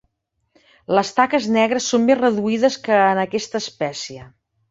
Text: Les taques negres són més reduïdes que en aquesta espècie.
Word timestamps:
Les 0.99 1.11
taques 1.17 1.45
negres 1.57 1.89
són 1.93 2.07
més 2.07 2.17
reduïdes 2.21 2.79
que 2.87 2.97
en 3.11 3.23
aquesta 3.27 3.65
espècie. 3.67 4.27